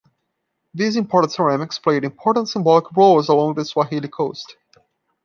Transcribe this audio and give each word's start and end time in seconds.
These 0.73 0.95
imported 0.95 1.29
ceramics 1.29 1.77
played 1.77 2.03
important 2.03 2.49
symbolic 2.49 2.91
roles 2.97 3.29
along 3.29 3.53
the 3.53 3.63
Swahili 3.65 4.07
Coast. 4.07 4.55